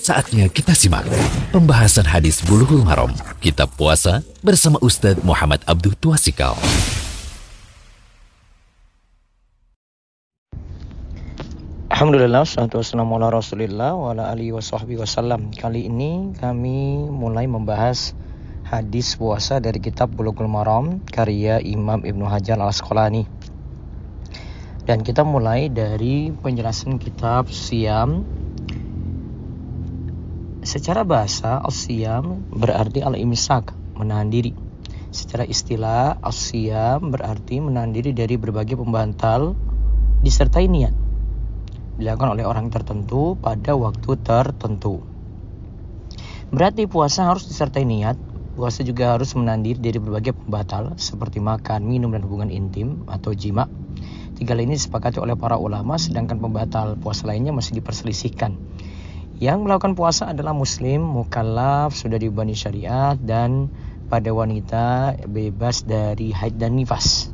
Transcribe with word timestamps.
Saatnya 0.00 0.48
kita 0.48 0.72
simak 0.72 1.04
pembahasan 1.52 2.08
hadis 2.08 2.40
Bulughul 2.48 2.80
Maram, 2.80 3.12
Kitab 3.36 3.68
Puasa 3.76 4.24
bersama 4.40 4.80
Ustadz 4.80 5.20
Muhammad 5.20 5.60
Abdul 5.68 5.92
Tuasikal. 5.92 6.56
Alhamdulillah, 11.92 12.48
salatu 12.48 12.80
wassalamu 12.80 13.20
ala 13.20 13.28
rasulillah 13.28 13.92
wa 13.92 14.16
ala 14.16 14.32
alihi 14.32 14.56
wa 14.56 14.64
sahbihi 14.64 15.04
wasallam 15.04 15.52
Kali 15.52 15.84
ini 15.84 16.32
kami 16.32 17.04
mulai 17.04 17.44
membahas 17.44 18.16
hadis 18.64 19.20
puasa 19.20 19.60
dari 19.60 19.84
kitab 19.84 20.16
Bulughul 20.16 20.48
Maram 20.48 21.04
karya 21.12 21.60
Imam 21.60 22.00
Ibnu 22.08 22.24
Hajar 22.24 22.56
al-Asqalani 22.56 23.28
Dan 24.88 25.04
kita 25.04 25.28
mulai 25.28 25.68
dari 25.68 26.32
penjelasan 26.32 26.96
kitab 26.96 27.52
Siam 27.52 28.39
Secara 30.60 31.08
bahasa, 31.08 31.56
asyam 31.64 32.44
berarti 32.52 33.00
al-imsak, 33.00 33.72
menahan 33.96 34.28
diri. 34.28 34.52
Secara 35.08 35.48
istilah, 35.48 36.20
asyam 36.20 37.08
berarti 37.08 37.64
menahan 37.64 37.96
diri 37.96 38.12
dari 38.12 38.36
berbagai 38.36 38.76
pembantal 38.76 39.56
disertai 40.20 40.68
niat. 40.68 40.92
Dilakukan 41.96 42.36
oleh 42.36 42.44
orang 42.44 42.68
tertentu 42.68 43.40
pada 43.40 43.72
waktu 43.72 44.20
tertentu. 44.20 45.00
Berarti 46.52 46.84
puasa 46.84 47.24
harus 47.24 47.48
disertai 47.48 47.88
niat. 47.88 48.20
Puasa 48.52 48.84
juga 48.84 49.16
harus 49.16 49.32
menahan 49.32 49.64
diri 49.64 49.80
dari 49.80 49.96
berbagai 49.96 50.36
pembatal 50.36 50.92
seperti 51.00 51.40
makan, 51.40 51.88
minum, 51.88 52.12
dan 52.12 52.20
hubungan 52.20 52.52
intim 52.52 53.08
atau 53.08 53.32
jima. 53.32 53.64
Tiga 54.36 54.52
ini 54.60 54.76
disepakati 54.76 55.24
oleh 55.24 55.40
para 55.40 55.56
ulama 55.56 55.96
sedangkan 55.96 56.36
pembatal 56.36 57.00
puasa 57.00 57.24
lainnya 57.24 57.56
masih 57.56 57.80
diperselisihkan. 57.80 58.60
Yang 59.40 59.58
melakukan 59.64 59.96
puasa 59.96 60.28
adalah 60.28 60.52
muslim, 60.52 61.00
mukallaf, 61.00 61.96
sudah 61.96 62.20
dibani 62.20 62.52
syariat 62.52 63.16
dan 63.16 63.72
pada 64.12 64.28
wanita 64.36 65.16
bebas 65.24 65.88
dari 65.88 66.28
haid 66.28 66.60
dan 66.60 66.76
nifas. 66.76 67.32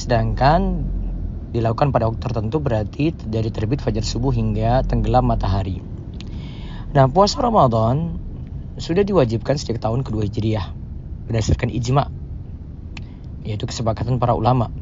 Sedangkan 0.00 0.88
dilakukan 1.52 1.92
pada 1.92 2.08
waktu 2.08 2.24
tertentu 2.24 2.64
berarti 2.64 3.12
dari 3.12 3.52
terbit 3.52 3.84
fajar 3.84 4.00
subuh 4.00 4.32
hingga 4.32 4.80
tenggelam 4.88 5.28
matahari. 5.28 5.84
Nah, 6.96 7.04
puasa 7.12 7.44
Ramadan 7.44 8.16
sudah 8.80 9.04
diwajibkan 9.04 9.60
sejak 9.60 9.84
tahun 9.84 10.08
kedua 10.08 10.24
Hijriah 10.24 10.72
berdasarkan 11.28 11.68
ijma 11.68 12.08
yaitu 13.44 13.68
kesepakatan 13.68 14.16
para 14.16 14.32
ulama. 14.32 14.72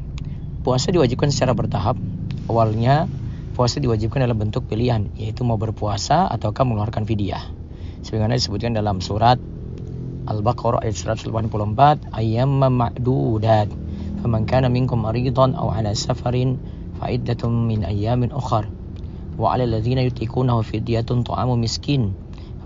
Puasa 0.63 0.95
diwajibkan 0.95 1.27
secara 1.27 1.51
bertahap. 1.51 1.99
Awalnya 2.47 3.11
puasa 3.57 3.81
diwajibkan 3.81 4.21
dalam 4.21 4.37
bentuk 4.37 4.69
pilihan, 4.69 5.09
yaitu 5.17 5.41
mau 5.41 5.57
berpuasa 5.57 6.29
ataukah 6.29 6.61
mengeluarkan 6.61 7.09
fidyah. 7.09 7.41
Sebagaimana 8.05 8.37
disebutkan 8.37 8.77
dalam 8.77 9.01
surat 9.01 9.41
Al-Baqarah 10.29 10.85
ayat 10.85 10.93
184, 10.93 12.13
ayyam 12.13 12.61
ma'dudat. 12.61 13.65
Faman 14.21 14.45
kana 14.45 14.69
minkum 14.69 15.01
maridan 15.01 15.57
aw 15.57 15.73
ala 15.73 15.97
safarin 15.97 16.61
fa 17.01 17.09
iddatun 17.09 17.65
min 17.65 17.81
ayyamin 17.81 18.29
ukhar. 18.29 18.69
Wa 19.41 19.57
'ala 19.57 19.65
alladziina 19.65 20.05
yutiqunahu 20.05 20.61
fidyatun 20.61 21.25
ta'amu 21.25 21.57
miskin. 21.57 22.13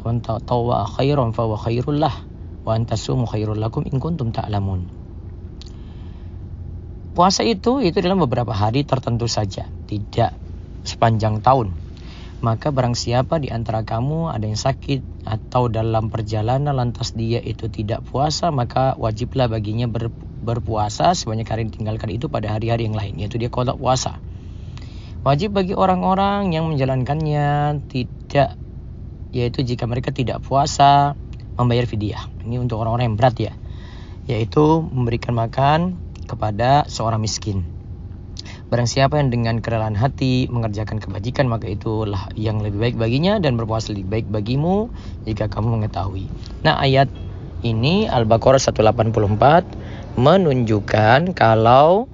Faman 0.03 0.19
tatawwa 0.19 0.83
khairan 0.91 1.31
fa 1.31 1.47
huwa 1.47 1.55
khairul 1.55 2.03
lah. 2.03 2.27
Wa 2.67 2.75
antasumu 2.75 3.23
khairul 3.31 3.63
lakum 3.63 3.87
in 3.87 3.95
kuntum 3.95 4.35
ta'lamun. 4.35 4.91
Puasa 7.15 7.47
itu 7.47 7.79
itu 7.79 7.95
dalam 8.03 8.19
beberapa 8.19 8.51
hari 8.51 8.83
tertentu 8.83 9.31
saja, 9.31 9.67
tidak 9.87 10.50
sepanjang 10.83 11.41
tahun. 11.41 11.73
Maka 12.41 12.73
barang 12.73 12.97
siapa 12.97 13.37
di 13.37 13.53
antara 13.53 13.85
kamu 13.85 14.33
ada 14.33 14.49
yang 14.49 14.57
sakit 14.57 15.25
atau 15.29 15.69
dalam 15.69 16.09
perjalanan 16.09 16.73
lantas 16.73 17.13
dia 17.13 17.37
itu 17.37 17.69
tidak 17.69 18.01
puasa, 18.09 18.49
maka 18.49 18.97
wajiblah 18.97 19.45
baginya 19.45 19.85
ber, 19.85 20.09
berpuasa 20.41 21.13
sebanyak 21.13 21.45
hari 21.45 21.69
ditinggalkan 21.69 22.09
itu 22.09 22.33
pada 22.33 22.49
hari-hari 22.49 22.89
yang 22.89 22.97
lain, 22.97 23.13
yaitu 23.21 23.37
dia 23.37 23.53
kodok 23.53 23.77
puasa. 23.77 24.17
Wajib 25.21 25.53
bagi 25.53 25.77
orang-orang 25.77 26.49
yang 26.49 26.65
menjalankannya 26.65 27.77
tidak, 27.85 28.57
yaitu 29.29 29.61
jika 29.61 29.85
mereka 29.85 30.09
tidak 30.09 30.41
puasa, 30.41 31.13
membayar 31.61 31.85
fidyah. 31.85 32.25
Ini 32.41 32.57
untuk 32.57 32.81
orang-orang 32.81 33.13
yang 33.13 33.17
berat 33.21 33.37
ya, 33.37 33.53
yaitu 34.25 34.81
memberikan 34.81 35.37
makan 35.37 36.01
kepada 36.25 36.89
seorang 36.89 37.21
miskin. 37.21 37.80
Barang 38.71 38.87
siapa 38.87 39.19
yang 39.19 39.27
dengan 39.35 39.59
kerelaan 39.59 39.99
hati 39.99 40.47
mengerjakan 40.47 41.03
kebajikan 41.03 41.43
maka 41.51 41.67
itulah 41.67 42.31
yang 42.39 42.63
lebih 42.63 42.79
baik 42.79 42.95
baginya 42.95 43.35
dan 43.35 43.59
berpuasa 43.59 43.91
lebih 43.91 44.07
baik 44.07 44.27
bagimu 44.31 44.87
jika 45.27 45.51
kamu 45.51 45.75
mengetahui. 45.75 46.31
Nah 46.63 46.79
ayat 46.79 47.11
ini 47.67 48.07
Al-Baqarah 48.07 48.63
184 48.63 50.15
menunjukkan 50.15 51.35
kalau 51.35 52.07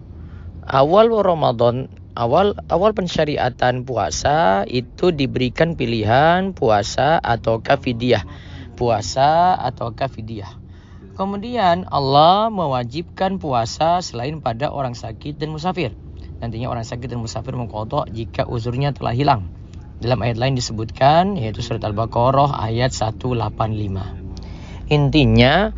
awal 0.65 1.13
Ramadan 1.21 1.93
awal 2.17 2.57
awal 2.73 2.89
pensyariatan 2.97 3.85
puasa 3.85 4.65
itu 4.65 5.13
diberikan 5.13 5.77
pilihan 5.77 6.57
puasa 6.57 7.21
atau 7.21 7.61
kafidiyah. 7.61 8.25
Puasa 8.73 9.53
atau 9.61 9.93
kafidiyah. 9.93 10.57
Kemudian 11.13 11.85
Allah 11.93 12.49
mewajibkan 12.49 13.37
puasa 13.37 14.01
selain 14.01 14.41
pada 14.41 14.73
orang 14.73 14.97
sakit 14.97 15.37
dan 15.37 15.53
musafir 15.53 15.93
nantinya 16.37 16.69
orang 16.69 16.85
sakit 16.85 17.11
dan 17.11 17.19
musafir 17.21 17.53
mengkodok 17.57 18.09
jika 18.13 18.45
uzurnya 18.45 18.93
telah 18.93 19.13
hilang. 19.13 19.49
Dalam 19.97 20.21
ayat 20.21 20.37
lain 20.37 20.53
disebutkan 20.53 21.41
yaitu 21.41 21.65
surat 21.65 21.81
Al-Baqarah 21.81 22.61
ayat 22.61 22.93
185. 22.93 23.33
Intinya 24.93 25.73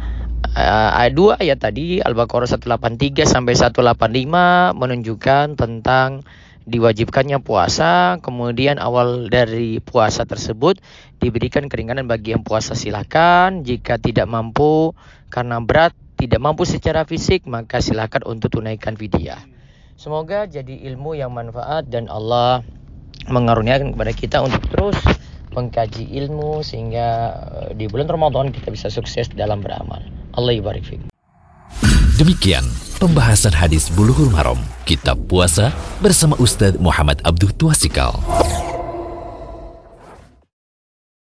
uh, 0.55 1.09
dua 1.15 1.39
ayat 1.39 1.63
tadi 1.63 2.03
Al-Baqarah 2.03 2.51
183 2.51 3.23
sampai 3.23 3.53
185 3.55 4.75
menunjukkan 4.75 5.45
tentang 5.55 6.27
diwajibkannya 6.69 7.41
puasa, 7.41 8.21
kemudian 8.21 8.77
awal 8.77 9.25
dari 9.27 9.81
puasa 9.81 10.29
tersebut 10.29 10.77
diberikan 11.17 11.65
keringanan 11.65 12.05
bagi 12.05 12.37
yang 12.37 12.45
puasa 12.45 12.77
silakan, 12.77 13.65
jika 13.65 13.97
tidak 13.97 14.29
mampu 14.29 14.93
karena 15.33 15.57
berat, 15.57 15.97
tidak 16.19 16.37
mampu 16.37 16.69
secara 16.69 17.09
fisik 17.09 17.49
maka 17.49 17.81
silakan 17.81 18.21
untuk 18.29 18.53
tunaikan 18.53 18.93
fidyah. 18.93 19.58
Semoga 19.99 20.47
jadi 20.47 20.79
ilmu 20.87 21.11
yang 21.11 21.35
manfaat 21.35 21.91
dan 21.91 22.07
Allah 22.07 22.63
mengaruniakan 23.27 23.91
kepada 23.91 24.11
kita 24.15 24.37
untuk 24.39 24.63
terus 24.71 24.95
mengkaji 25.51 26.07
ilmu 26.23 26.63
sehingga 26.63 27.35
eh, 27.67 27.75
di 27.75 27.91
bulan 27.91 28.07
Ramadan 28.07 28.55
kita 28.55 28.71
bisa 28.71 28.87
sukses 28.87 29.27
dalam 29.35 29.59
beramal. 29.59 29.99
Allah 30.39 30.55
ibarik 30.55 30.87
Demikian 32.15 32.63
pembahasan 33.03 33.51
hadis 33.51 33.91
Bulughul 33.91 34.31
Maram, 34.31 34.63
Kitab 34.87 35.19
Puasa 35.27 35.75
bersama 35.99 36.39
Ustadz 36.39 36.79
Muhammad 36.79 37.19
Abdul 37.27 37.51
Tuasikal. 37.59 38.15